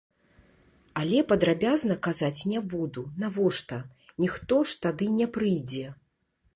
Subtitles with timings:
[1.01, 3.77] Але падрабязна казаць не буду, навошта,
[4.27, 5.87] ніхто ж тады не прыйдзе.